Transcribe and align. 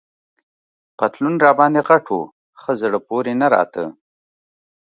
پتلون 0.97 1.35
راباندي 1.45 1.81
غټ 1.87 2.05
وو، 2.13 2.21
ښه 2.61 2.71
زړه 2.81 2.99
پورې 3.07 3.33
نه 3.41 3.47
راته. 3.53 3.83